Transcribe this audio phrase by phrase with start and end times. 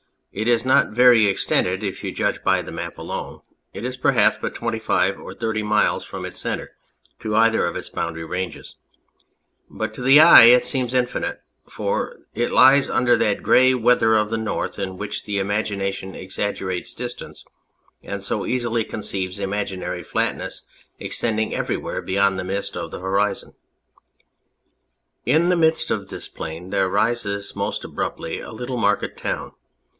[0.31, 3.41] It is not very ex tended if you judge by the map alone,
[3.73, 6.71] it is perhaps but twenty five or thirty miles from its centre
[7.19, 8.75] to either of its boundary ranges;
[9.69, 14.29] but to the eye it seems infinite, for it lies under that grey weather of
[14.29, 17.43] the North in which the imagination exaggerates distance
[18.01, 20.63] and so easily conceives imaginary flatnesses
[20.97, 23.53] extending everywhere beyond the mist of the horizon.
[25.27, 29.51] In the midst of this plain there rises most abruptly a little market town.